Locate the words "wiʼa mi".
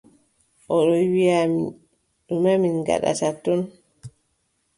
1.13-1.63